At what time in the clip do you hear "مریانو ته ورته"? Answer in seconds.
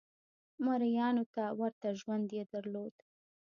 0.65-1.87